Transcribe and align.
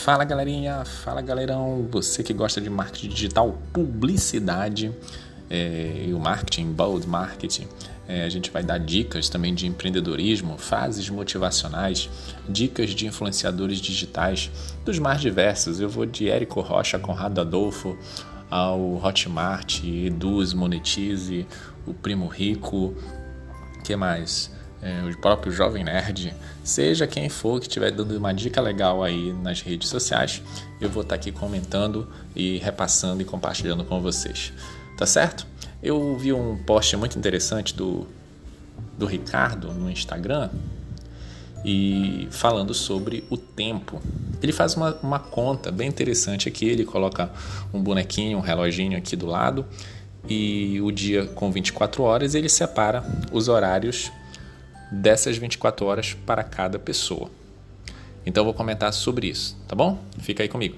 Fala 0.00 0.24
galerinha, 0.24 0.82
fala 0.82 1.20
galerão, 1.20 1.86
você 1.90 2.22
que 2.22 2.32
gosta 2.32 2.58
de 2.58 2.70
marketing 2.70 3.08
digital, 3.08 3.58
publicidade 3.70 4.90
é, 5.50 6.06
e 6.08 6.14
o 6.14 6.18
marketing, 6.18 6.72
bold 6.72 7.06
marketing, 7.06 7.68
é, 8.08 8.24
a 8.24 8.28
gente 8.30 8.50
vai 8.50 8.62
dar 8.62 8.78
dicas 8.78 9.28
também 9.28 9.54
de 9.54 9.66
empreendedorismo, 9.66 10.56
frases 10.56 11.10
motivacionais, 11.10 12.08
dicas 12.48 12.90
de 12.90 13.06
influenciadores 13.06 13.76
digitais 13.78 14.50
dos 14.86 14.98
mais 14.98 15.20
diversos. 15.20 15.80
Eu 15.80 15.88
vou 15.90 16.06
de 16.06 16.30
Érico 16.30 16.62
Rocha, 16.62 16.98
Conrado 16.98 17.38
Adolfo, 17.38 17.94
ao 18.50 19.04
Hotmart, 19.04 19.84
Eduz, 19.84 20.54
Monetize, 20.54 21.46
o 21.86 21.92
Primo 21.92 22.26
Rico, 22.26 22.94
que 23.84 23.94
mais? 23.94 24.50
É, 24.82 25.02
o 25.04 25.16
próprio 25.18 25.52
Jovem 25.52 25.84
Nerd, 25.84 26.34
seja 26.64 27.06
quem 27.06 27.28
for 27.28 27.60
que 27.60 27.66
estiver 27.66 27.90
dando 27.90 28.16
uma 28.16 28.32
dica 28.32 28.60
legal 28.60 29.02
aí 29.02 29.32
nas 29.32 29.60
redes 29.60 29.88
sociais, 29.88 30.42
eu 30.80 30.88
vou 30.88 31.02
estar 31.02 31.14
aqui 31.14 31.30
comentando 31.30 32.08
e 32.34 32.58
repassando 32.58 33.20
e 33.20 33.24
compartilhando 33.24 33.84
com 33.84 34.00
vocês. 34.00 34.52
Tá 34.96 35.06
certo? 35.06 35.46
Eu 35.82 36.16
vi 36.16 36.32
um 36.32 36.56
post 36.64 36.96
muito 36.96 37.18
interessante 37.18 37.74
do, 37.74 38.06
do 38.98 39.06
Ricardo 39.06 39.72
no 39.72 39.90
Instagram 39.90 40.50
e 41.64 42.26
falando 42.30 42.72
sobre 42.72 43.24
o 43.28 43.36
tempo. 43.36 44.00
Ele 44.42 44.52
faz 44.52 44.74
uma, 44.74 44.94
uma 45.02 45.18
conta 45.18 45.70
bem 45.70 45.88
interessante 45.88 46.48
aqui, 46.48 46.66
ele 46.66 46.84
coloca 46.84 47.30
um 47.72 47.82
bonequinho, 47.82 48.38
um 48.38 48.40
reloginho 48.40 48.96
aqui 48.96 49.14
do 49.14 49.26
lado 49.26 49.66
e 50.28 50.80
o 50.82 50.90
dia 50.90 51.26
com 51.26 51.50
24 51.50 52.02
horas 52.02 52.34
ele 52.34 52.48
separa 52.48 53.02
os 53.32 53.48
horários 53.48 54.10
dessas 54.90 55.36
24 55.36 55.86
horas 55.86 56.14
para 56.14 56.42
cada 56.42 56.78
pessoa. 56.78 57.30
Então 58.24 58.42
eu 58.42 58.44
vou 58.46 58.54
comentar 58.54 58.92
sobre 58.92 59.28
isso, 59.28 59.56
tá 59.66 59.74
bom? 59.74 59.98
Fica 60.18 60.42
aí 60.42 60.48
comigo. 60.48 60.76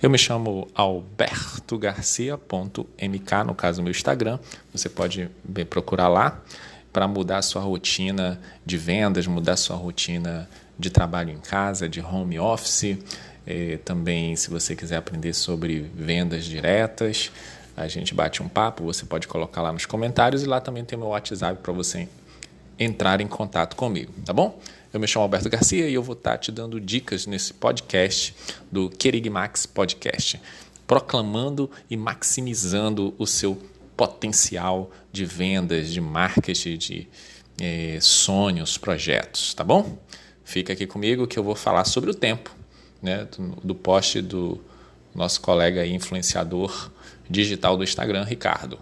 Eu 0.00 0.08
me 0.08 0.16
chamo 0.16 0.68
Alberto 0.76 1.76
Garcia.mk, 1.76 3.44
no 3.44 3.54
caso 3.54 3.82
meu 3.82 3.90
Instagram. 3.90 4.38
Você 4.72 4.88
pode 4.88 5.28
bem 5.42 5.66
procurar 5.66 6.06
lá 6.06 6.40
para 6.92 7.08
mudar 7.08 7.38
a 7.38 7.42
sua 7.42 7.62
rotina 7.62 8.40
de 8.64 8.76
vendas, 8.76 9.26
mudar 9.26 9.54
a 9.54 9.56
sua 9.56 9.76
rotina 9.76 10.48
de 10.78 10.88
trabalho 10.88 11.30
em 11.30 11.38
casa, 11.38 11.88
de 11.88 12.00
home 12.00 12.38
office. 12.38 12.96
Eh, 13.44 13.78
também, 13.84 14.36
se 14.36 14.50
você 14.50 14.76
quiser 14.76 14.98
aprender 14.98 15.32
sobre 15.32 15.80
vendas 15.94 16.44
diretas, 16.44 17.32
a 17.78 17.88
gente 17.88 18.12
bate 18.12 18.42
um 18.42 18.48
papo, 18.48 18.82
você 18.84 19.06
pode 19.06 19.28
colocar 19.28 19.62
lá 19.62 19.72
nos 19.72 19.86
comentários 19.86 20.42
e 20.42 20.46
lá 20.46 20.60
também 20.60 20.84
tem 20.84 20.98
meu 20.98 21.08
WhatsApp 21.08 21.62
para 21.62 21.72
você 21.72 22.08
entrar 22.78 23.20
em 23.20 23.26
contato 23.26 23.76
comigo, 23.76 24.12
tá 24.24 24.32
bom? 24.32 24.60
Eu 24.92 24.98
me 24.98 25.06
chamo 25.06 25.22
Alberto 25.22 25.48
Garcia 25.48 25.88
e 25.88 25.94
eu 25.94 26.02
vou 26.02 26.14
estar 26.14 26.32
tá 26.32 26.38
te 26.38 26.50
dando 26.50 26.80
dicas 26.80 27.26
nesse 27.26 27.54
podcast 27.54 28.34
do 28.70 28.90
Querigmax 28.90 29.66
Podcast, 29.66 30.40
proclamando 30.86 31.70
e 31.88 31.96
maximizando 31.96 33.14
o 33.16 33.26
seu 33.26 33.60
potencial 33.96 34.90
de 35.12 35.24
vendas, 35.24 35.90
de 35.90 36.00
marketing, 36.00 36.78
de 36.78 37.08
eh, 37.60 37.98
sonhos, 38.00 38.76
projetos, 38.76 39.54
tá 39.54 39.62
bom? 39.62 39.98
Fica 40.44 40.72
aqui 40.72 40.86
comigo 40.86 41.26
que 41.26 41.38
eu 41.38 41.44
vou 41.44 41.54
falar 41.54 41.84
sobre 41.84 42.10
o 42.10 42.14
tempo, 42.14 42.54
né, 43.02 43.28
do, 43.36 43.56
do 43.62 43.74
post 43.74 44.20
do 44.22 44.60
nosso 45.18 45.40
colega 45.40 45.84
influenciador 45.84 46.92
digital 47.28 47.76
do 47.76 47.82
Instagram, 47.82 48.22
Ricardo. 48.22 48.78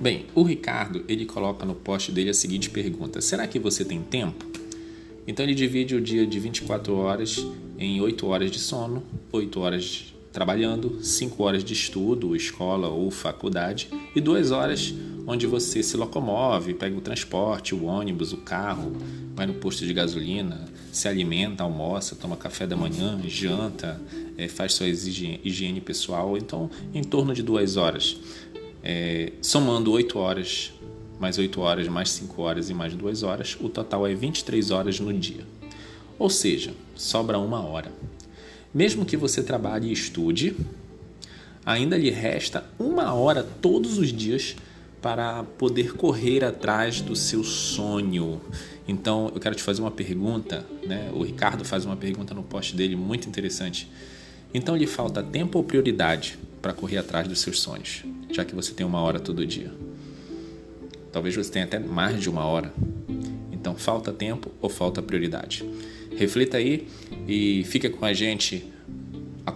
Bem, 0.00 0.26
o 0.34 0.42
Ricardo 0.42 1.04
ele 1.08 1.24
coloca 1.24 1.64
no 1.64 1.76
post 1.76 2.10
dele 2.10 2.30
a 2.30 2.34
seguinte 2.34 2.68
pergunta: 2.70 3.20
Será 3.20 3.46
que 3.46 3.58
você 3.58 3.84
tem 3.84 4.02
tempo? 4.02 4.44
Então 5.24 5.44
ele 5.44 5.54
divide 5.54 5.94
o 5.94 6.00
dia 6.00 6.26
de 6.26 6.40
24 6.40 6.96
horas 6.96 7.46
em 7.78 8.00
8 8.00 8.26
horas 8.26 8.50
de 8.50 8.58
sono, 8.58 9.04
8 9.30 9.60
horas 9.60 10.14
trabalhando, 10.32 11.04
5 11.04 11.40
horas 11.42 11.62
de 11.62 11.72
estudo, 11.72 12.34
escola 12.34 12.88
ou 12.88 13.10
faculdade 13.12 13.88
e 14.16 14.20
2 14.20 14.50
horas 14.50 14.92
onde 15.28 15.46
você 15.46 15.82
se 15.82 15.94
locomove, 15.94 16.72
pega 16.72 16.96
o 16.96 17.02
transporte, 17.02 17.74
o 17.74 17.84
ônibus, 17.84 18.32
o 18.32 18.38
carro, 18.38 18.96
vai 19.34 19.46
no 19.46 19.52
posto 19.52 19.84
de 19.84 19.92
gasolina, 19.92 20.64
se 20.90 21.06
alimenta, 21.06 21.62
almoça, 21.62 22.16
toma 22.16 22.34
café 22.34 22.66
da 22.66 22.74
manhã, 22.74 23.20
janta, 23.26 24.00
é, 24.38 24.48
faz 24.48 24.72
sua 24.72 24.88
higiene 24.88 25.82
pessoal, 25.82 26.38
então 26.38 26.70
em 26.94 27.04
torno 27.04 27.34
de 27.34 27.42
duas 27.42 27.76
horas. 27.76 28.16
É, 28.82 29.32
somando 29.42 29.92
oito 29.92 30.18
horas, 30.18 30.72
mais 31.20 31.36
oito 31.36 31.60
horas, 31.60 31.86
mais 31.88 32.08
cinco 32.08 32.40
horas 32.40 32.70
e 32.70 32.74
mais 32.74 32.94
duas 32.94 33.22
horas, 33.22 33.54
o 33.60 33.68
total 33.68 34.06
é 34.06 34.14
23 34.14 34.70
horas 34.70 34.98
no 34.98 35.12
dia. 35.12 35.44
Ou 36.18 36.30
seja, 36.30 36.72
sobra 36.96 37.38
uma 37.38 37.60
hora. 37.60 37.92
Mesmo 38.72 39.04
que 39.04 39.16
você 39.16 39.42
trabalhe 39.42 39.90
e 39.90 39.92
estude, 39.92 40.56
ainda 41.66 41.98
lhe 41.98 42.08
resta 42.08 42.64
uma 42.78 43.12
hora 43.12 43.42
todos 43.42 43.98
os 43.98 44.10
dias 44.10 44.56
para 45.08 45.42
poder 45.42 45.94
correr 45.94 46.44
atrás 46.44 47.00
do 47.00 47.16
seu 47.16 47.42
sonho. 47.42 48.42
Então, 48.86 49.32
eu 49.34 49.40
quero 49.40 49.54
te 49.54 49.62
fazer 49.62 49.80
uma 49.80 49.90
pergunta, 49.90 50.66
né? 50.86 51.10
O 51.14 51.22
Ricardo 51.22 51.64
faz 51.64 51.86
uma 51.86 51.96
pergunta 51.96 52.34
no 52.34 52.42
post 52.42 52.76
dele 52.76 52.94
muito 52.94 53.26
interessante. 53.26 53.90
Então, 54.52 54.76
lhe 54.76 54.86
falta 54.86 55.22
tempo 55.22 55.56
ou 55.56 55.64
prioridade 55.64 56.38
para 56.60 56.74
correr 56.74 56.98
atrás 56.98 57.26
dos 57.26 57.40
seus 57.40 57.58
sonhos, 57.58 58.04
já 58.30 58.44
que 58.44 58.54
você 58.54 58.74
tem 58.74 58.84
uma 58.84 59.00
hora 59.00 59.18
todo 59.18 59.46
dia? 59.46 59.72
Talvez 61.10 61.34
você 61.34 61.50
tenha 61.50 61.64
até 61.64 61.78
mais 61.78 62.20
de 62.20 62.28
uma 62.28 62.44
hora. 62.44 62.70
Então, 63.50 63.74
falta 63.76 64.12
tempo 64.12 64.50
ou 64.60 64.68
falta 64.68 65.00
prioridade? 65.00 65.64
Reflita 66.18 66.58
aí 66.58 66.86
e 67.26 67.64
fica 67.64 67.88
com 67.88 68.04
a 68.04 68.12
gente 68.12 68.62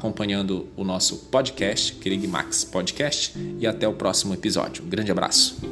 acompanhando 0.03 0.67
o 0.77 0.83
nosso 0.83 1.17
podcast, 1.31 1.93
Querig 1.95 2.27
Max 2.27 2.65
Podcast, 2.65 3.35
e 3.61 3.67
até 3.69 3.87
o 3.87 3.93
próximo 3.93 4.35
episódio. 4.35 4.85
Um 4.85 4.89
grande 4.89 5.13
abraço. 5.13 5.72